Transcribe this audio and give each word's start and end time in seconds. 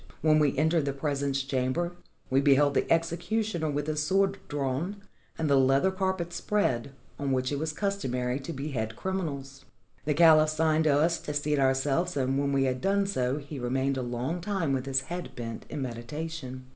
When 0.21 0.39
we 0.39 0.57
entered 0.57 0.85
the 0.85 0.93
presence 0.93 1.43
chamber, 1.43 1.91
we 2.31 2.41
beheld 2.41 2.73
the 2.73 2.91
executioner 2.91 3.69
with 3.69 3.85
his 3.85 4.01
sword 4.01 4.39
drawn 4.47 4.95
and 5.37 5.47
the 5.47 5.57
leather 5.59 5.91
carpet 5.91 6.33
spread, 6.33 6.93
on 7.19 7.31
which 7.31 7.51
it 7.51 7.59
was 7.59 7.71
customary 7.71 8.39
to 8.39 8.51
behead 8.51 8.95
criminals. 8.95 9.63
The 10.05 10.15
caliph 10.15 10.49
signed 10.49 10.85
to 10.85 10.97
us 10.99 11.19
to 11.19 11.35
seat 11.35 11.59
ourselves, 11.59 12.17
and 12.17 12.39
when 12.39 12.51
we 12.51 12.63
had 12.63 12.81
done 12.81 13.05
so 13.05 13.37
he 13.37 13.59
remained 13.59 13.95
a 13.95 14.01
long 14.01 14.41
time 14.41 14.73
with 14.73 14.87
his 14.87 15.01
head 15.01 15.35
bent 15.35 15.67
in 15.69 15.83
meditation. 15.83 16.65